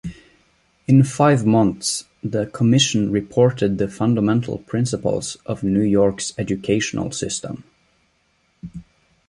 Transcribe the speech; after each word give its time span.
In 0.87 1.03
five 1.03 1.45
months 1.45 2.05
the 2.23 2.47
commission 2.47 3.11
reported 3.11 3.77
the 3.77 3.87
fundamental 3.87 4.57
principals 4.57 5.37
of 5.45 5.61
New 5.61 5.83
York's 5.83 6.31
educational 6.39 7.11
system. 7.11 7.63